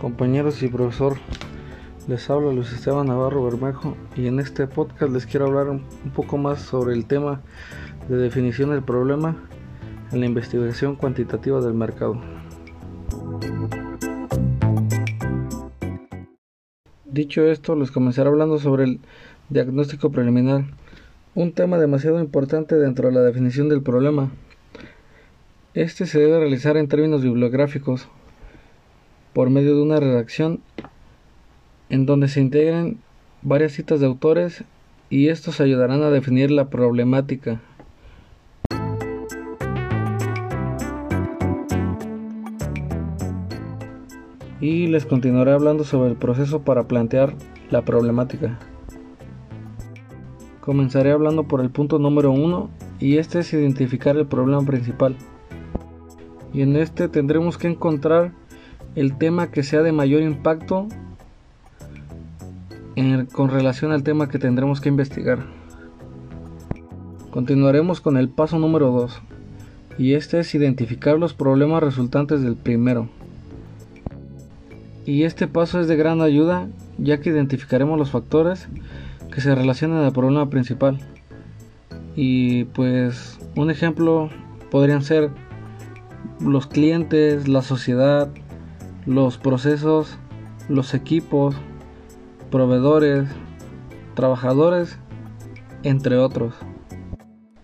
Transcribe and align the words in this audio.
Compañeros 0.00 0.62
y 0.62 0.68
profesor, 0.68 1.16
les 2.06 2.30
habla 2.30 2.52
Luis 2.52 2.72
Esteban 2.72 3.08
Navarro 3.08 3.42
Bermejo 3.42 3.96
y 4.16 4.28
en 4.28 4.38
este 4.38 4.68
podcast 4.68 5.12
les 5.12 5.26
quiero 5.26 5.46
hablar 5.46 5.68
un 5.70 5.82
poco 6.14 6.38
más 6.38 6.60
sobre 6.60 6.94
el 6.94 7.04
tema 7.04 7.40
de 8.08 8.16
definición 8.16 8.70
del 8.70 8.84
problema 8.84 9.34
en 10.12 10.20
la 10.20 10.26
investigación 10.26 10.94
cuantitativa 10.94 11.60
del 11.60 11.74
mercado. 11.74 12.20
Dicho 17.04 17.42
esto, 17.42 17.74
les 17.74 17.90
comenzaré 17.90 18.28
hablando 18.28 18.58
sobre 18.60 18.84
el 18.84 19.00
diagnóstico 19.48 20.12
preliminar, 20.12 20.64
un 21.34 21.50
tema 21.52 21.76
demasiado 21.76 22.20
importante 22.20 22.76
dentro 22.76 23.08
de 23.08 23.14
la 23.14 23.22
definición 23.22 23.68
del 23.68 23.82
problema. 23.82 24.30
Este 25.74 26.06
se 26.06 26.20
debe 26.20 26.38
realizar 26.38 26.76
en 26.76 26.86
términos 26.86 27.22
bibliográficos, 27.22 28.08
por 29.38 29.50
medio 29.50 29.76
de 29.76 29.82
una 29.82 30.00
redacción 30.00 30.58
en 31.90 32.06
donde 32.06 32.26
se 32.26 32.40
integren 32.40 32.98
varias 33.42 33.70
citas 33.70 34.00
de 34.00 34.06
autores 34.06 34.64
y 35.10 35.28
estos 35.28 35.60
ayudarán 35.60 36.02
a 36.02 36.10
definir 36.10 36.50
la 36.50 36.68
problemática. 36.70 37.60
Y 44.60 44.88
les 44.88 45.06
continuaré 45.06 45.52
hablando 45.52 45.84
sobre 45.84 46.10
el 46.10 46.16
proceso 46.16 46.62
para 46.62 46.88
plantear 46.88 47.36
la 47.70 47.84
problemática. 47.84 48.58
Comenzaré 50.60 51.12
hablando 51.12 51.44
por 51.44 51.60
el 51.60 51.70
punto 51.70 52.00
número 52.00 52.32
uno 52.32 52.70
y 52.98 53.18
este 53.18 53.38
es 53.38 53.52
identificar 53.52 54.16
el 54.16 54.26
problema 54.26 54.66
principal. 54.66 55.14
Y 56.52 56.62
en 56.62 56.74
este 56.74 57.06
tendremos 57.06 57.56
que 57.56 57.68
encontrar 57.68 58.32
el 58.94 59.16
tema 59.16 59.50
que 59.50 59.62
sea 59.62 59.82
de 59.82 59.92
mayor 59.92 60.22
impacto 60.22 60.88
con 63.32 63.50
relación 63.50 63.92
al 63.92 64.02
tema 64.02 64.28
que 64.28 64.38
tendremos 64.38 64.80
que 64.80 64.88
investigar. 64.88 65.46
Continuaremos 67.30 68.00
con 68.00 68.16
el 68.16 68.28
paso 68.28 68.58
número 68.58 68.90
2 68.90 69.20
y 69.98 70.14
este 70.14 70.40
es 70.40 70.54
identificar 70.54 71.18
los 71.18 71.34
problemas 71.34 71.82
resultantes 71.82 72.42
del 72.42 72.56
primero. 72.56 73.08
Y 75.06 75.22
este 75.22 75.46
paso 75.46 75.80
es 75.80 75.88
de 75.88 75.96
gran 75.96 76.20
ayuda 76.20 76.68
ya 76.98 77.20
que 77.20 77.30
identificaremos 77.30 77.98
los 77.98 78.10
factores 78.10 78.68
que 79.32 79.40
se 79.40 79.54
relacionan 79.54 80.04
al 80.04 80.12
problema 80.12 80.50
principal. 80.50 80.98
Y 82.16 82.64
pues 82.64 83.38
un 83.54 83.70
ejemplo 83.70 84.30
podrían 84.70 85.02
ser 85.02 85.30
los 86.40 86.66
clientes, 86.66 87.46
la 87.46 87.62
sociedad, 87.62 88.28
los 89.08 89.38
procesos, 89.38 90.18
los 90.68 90.92
equipos, 90.92 91.56
proveedores, 92.50 93.26
trabajadores, 94.14 94.98
entre 95.82 96.18
otros. 96.18 96.54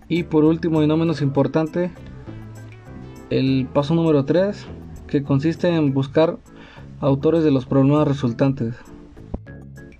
Y 0.08 0.22
por 0.22 0.44
último 0.44 0.82
y 0.82 0.86
no 0.86 0.96
menos 0.96 1.20
importante, 1.20 1.90
el 3.28 3.68
paso 3.70 3.94
número 3.94 4.24
3, 4.24 4.66
que 5.06 5.22
consiste 5.22 5.68
en 5.68 5.92
buscar 5.92 6.38
autores 7.00 7.44
de 7.44 7.50
los 7.50 7.66
problemas 7.66 8.08
resultantes. 8.08 8.74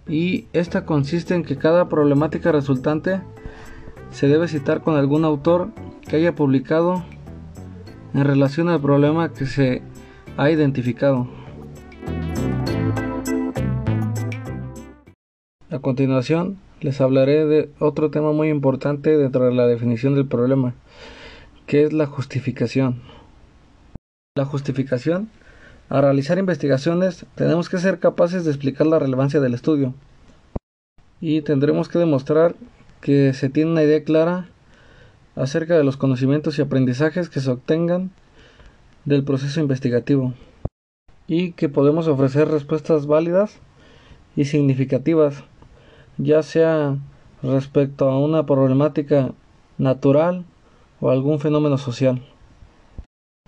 Y 0.09 0.47
esta 0.55 0.87
consiste 0.87 1.34
en 1.34 1.45
que 1.45 1.59
cada 1.59 1.91
problemática 1.91 2.53
resultante 2.53 3.20
se 4.11 4.28
debe 4.28 4.48
citar 4.48 4.81
con 4.81 4.97
algún 4.97 5.27
autor 5.27 5.72
que 6.09 6.17
haya 6.17 6.34
publicado 6.34 7.05
en 8.15 8.25
relación 8.25 8.70
al 8.70 8.81
problema 8.81 9.31
que 9.34 9.45
se 9.45 9.83
ha 10.36 10.50
identificado. 10.50 11.28
A 15.70 15.78
continuación, 15.81 16.59
les 16.81 17.00
hablaré 17.00 17.47
de 17.47 17.70
otro 17.78 18.10
tema 18.10 18.32
muy 18.32 18.48
importante 18.48 19.16
dentro 19.16 19.47
de 19.47 19.54
la 19.54 19.66
definición 19.66 20.14
del 20.14 20.26
problema, 20.26 20.75
que 21.66 21.84
es 21.84 21.92
la 21.92 22.06
justificación. 22.06 23.03
La 24.36 24.44
justificación, 24.44 25.28
al 25.88 26.03
realizar 26.03 26.38
investigaciones, 26.38 27.26
tenemos 27.34 27.69
que 27.69 27.78
ser 27.78 27.98
capaces 27.98 28.44
de 28.44 28.50
explicar 28.50 28.86
la 28.86 28.98
relevancia 28.98 29.41
del 29.41 29.54
estudio 29.54 29.94
y 31.20 31.42
tendremos 31.42 31.88
que 31.88 31.98
demostrar 31.98 32.54
que 33.00 33.32
se 33.32 33.48
tiene 33.48 33.70
una 33.70 33.82
idea 33.82 34.03
clara 34.03 34.48
acerca 35.36 35.76
de 35.76 35.84
los 35.84 35.97
conocimientos 35.97 36.59
y 36.59 36.62
aprendizajes 36.62 37.28
que 37.28 37.41
se 37.41 37.50
obtengan 37.50 38.10
del 39.04 39.25
proceso 39.25 39.60
investigativo 39.60 40.34
y 41.26 41.53
que 41.53 41.69
podemos 41.69 42.09
ofrecer 42.09 42.48
respuestas 42.48 43.06
válidas 43.06 43.59
y 44.37 44.47
significativas, 44.47 45.44
ya 46.19 46.42
sea 46.42 46.97
respecto 47.42 48.09
a 48.09 48.19
una 48.19 48.47
problemática 48.47 49.32
natural 49.78 50.44
o 51.00 51.10
algún 51.10 51.41
fenómeno 51.41 51.78
social. 51.78 52.22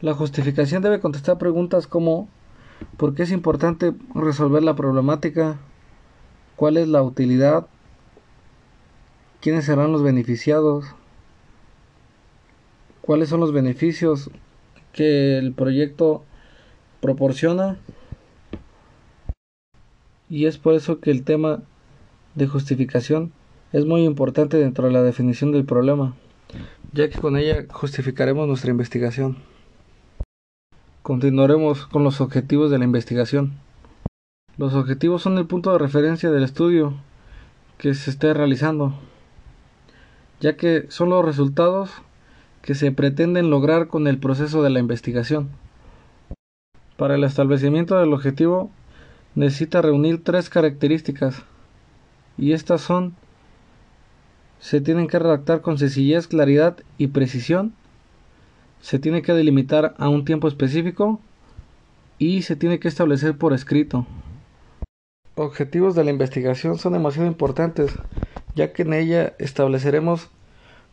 La 0.01 0.15
justificación 0.15 0.83
debe 0.83 1.01
contestar 1.01 1.39
preguntas 1.39 1.87
como 1.87 2.29
¿por 2.97 3.15
qué 3.15 3.23
es 3.23 3.33
importante 3.33 3.95
resolver 4.15 4.63
la 4.63 4.77
problemática? 4.77 5.59
¿Cuál 6.57 6.77
es 6.77 6.89
la 6.89 7.03
utilidad? 7.03 7.67
¿Quiénes 9.41 9.65
serán 9.65 9.93
los 9.93 10.03
beneficiados? 10.03 10.85
¿Cuáles 13.01 13.29
son 13.29 13.41
los 13.41 13.53
beneficios 13.53 14.31
que 14.97 15.39
el 15.39 15.53
proyecto 15.53 16.25
proporciona 17.01 17.77
y 20.29 20.47
es 20.47 20.59
por 20.59 20.75
eso 20.75 20.99
que 20.99 21.11
el 21.13 21.23
tema 21.23 21.63
de 22.35 22.49
justificación 22.49 23.33
es 23.73 23.85
muy 23.85 24.05
importante 24.05 24.57
dentro 24.57 24.87
de 24.87 24.93
la 24.93 25.03
definición 25.03 25.53
del 25.53 25.67
problema, 25.67 26.17
ya 26.93 27.09
que 27.11 27.21
con 27.21 27.37
ella 27.37 27.67
justificaremos 27.69 28.49
nuestra 28.49 28.71
investigación. 28.71 29.37
Continuaremos 31.03 31.87
con 31.87 32.03
los 32.03 32.21
objetivos 32.21 32.71
de 32.71 32.79
la 32.79 32.85
investigación. 32.85 33.53
Los 34.57 34.75
objetivos 34.75 35.23
son 35.23 35.37
el 35.37 35.47
punto 35.47 35.73
de 35.73 35.79
referencia 35.79 36.31
del 36.31 36.43
estudio 36.43 36.95
que 37.77 37.95
se 37.95 38.11
esté 38.11 38.33
realizando, 38.33 38.99
ya 40.41 40.57
que 40.57 40.87
son 40.89 41.11
los 41.11 41.25
resultados 41.25 41.91
que 42.67 42.75
se 42.75 42.91
pretenden 42.91 43.49
lograr 43.49 43.87
con 43.87 44.09
el 44.09 44.19
proceso 44.19 44.61
de 44.61 44.71
la 44.71 44.81
investigación. 44.81 45.51
Para 46.97 47.15
el 47.15 47.23
establecimiento 47.23 47.97
del 47.97 48.13
objetivo 48.13 48.73
necesita 49.37 49.83
reunir 49.83 50.25
tres 50.25 50.51
características 50.51 51.45
y 52.37 52.53
estas 52.53 52.81
son 52.81 53.15
se 54.59 54.81
tienen 54.81 55.07
que 55.07 55.21
redactar 55.21 55.61
con 55.61 55.79
sencillez, 55.79 56.27
claridad 56.27 56.79
y 56.99 57.09
precisión, 57.09 57.73
se 58.81 58.99
tiene 58.99 59.23
que 59.23 59.33
delimitar 59.33 59.95
a 59.99 60.09
un 60.09 60.25
tiempo 60.25 60.49
específico 60.49 61.21
y 62.19 62.43
se 62.43 62.57
tiene 62.57 62.81
que 62.81 62.89
establecer 62.89 63.39
por 63.39 63.53
escrito. 63.53 64.07
Objetivos 65.37 65.95
de 65.95 66.03
la 66.03 66.11
investigación 66.11 66.79
son 66.79 66.95
demasiado 66.95 67.29
importantes, 67.29 67.93
ya 68.57 68.73
que 68.73 68.83
en 68.83 68.95
ella 68.95 69.35
estableceremos 69.39 70.31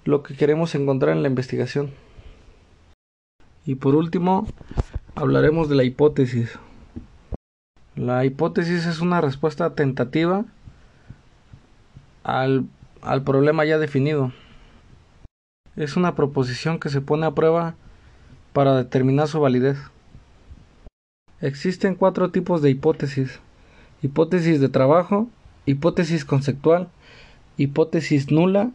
lo 0.05 0.23
que 0.23 0.35
queremos 0.35 0.75
encontrar 0.75 1.15
en 1.15 1.23
la 1.23 1.29
investigación. 1.29 1.91
Y 3.65 3.75
por 3.75 3.95
último, 3.95 4.47
hablaremos 5.15 5.69
de 5.69 5.75
la 5.75 5.83
hipótesis. 5.83 6.59
La 7.95 8.25
hipótesis 8.25 8.85
es 8.85 8.99
una 8.99 9.21
respuesta 9.21 9.75
tentativa 9.75 10.45
al, 12.23 12.65
al, 13.01 13.23
problema 13.23 13.63
ya 13.65 13.77
definido. 13.77 14.33
Es 15.75 15.95
una 15.95 16.15
proposición 16.15 16.79
que 16.79 16.89
se 16.89 17.01
pone 17.01 17.25
a 17.25 17.31
prueba 17.31 17.75
para 18.51 18.75
determinar 18.75 19.27
su 19.27 19.39
validez. 19.39 19.77
Existen 21.39 21.95
cuatro 21.95 22.31
tipos 22.31 22.61
de 22.61 22.69
hipótesis. 22.69 23.39
Hipótesis 24.01 24.59
de 24.59 24.69
trabajo, 24.69 25.29
hipótesis 25.65 26.25
conceptual, 26.25 26.89
hipótesis 27.57 28.31
nula 28.31 28.71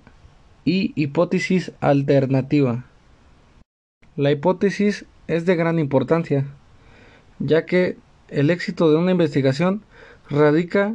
y 0.69 0.93
hipótesis 0.97 1.73
alternativa. 1.81 2.85
La 4.17 4.31
hipótesis 4.31 5.07
es 5.27 5.47
de 5.47 5.57
gran 5.57 5.79
importancia, 5.79 6.45
ya 7.39 7.65
que 7.65 7.97
el 8.29 8.51
éxito 8.51 8.91
de 8.91 8.99
una 8.99 9.13
investigación 9.13 9.81
radica 10.29 10.95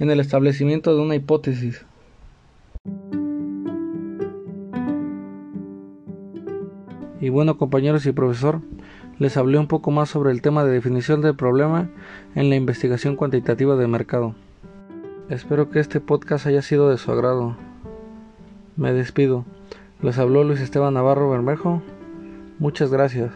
en 0.00 0.10
el 0.10 0.18
establecimiento 0.18 0.96
de 0.96 1.02
una 1.02 1.14
hipótesis. 1.14 1.86
Y 7.20 7.28
bueno 7.28 7.58
compañeros 7.58 8.04
y 8.06 8.10
profesor, 8.10 8.60
les 9.20 9.36
hablé 9.36 9.56
un 9.56 9.68
poco 9.68 9.92
más 9.92 10.08
sobre 10.08 10.32
el 10.32 10.42
tema 10.42 10.64
de 10.64 10.72
definición 10.72 11.20
del 11.20 11.36
problema 11.36 11.88
en 12.34 12.50
la 12.50 12.56
investigación 12.56 13.14
cuantitativa 13.14 13.76
de 13.76 13.86
mercado. 13.86 14.34
Espero 15.28 15.70
que 15.70 15.78
este 15.78 16.00
podcast 16.00 16.46
haya 16.46 16.60
sido 16.60 16.90
de 16.90 16.98
su 16.98 17.12
agrado. 17.12 17.56
Me 18.76 18.92
despido. 18.92 19.44
Les 20.00 20.18
habló 20.18 20.44
Luis 20.44 20.60
Esteban 20.60 20.94
Navarro 20.94 21.30
Bermejo. 21.30 21.82
Muchas 22.58 22.90
gracias. 22.90 23.30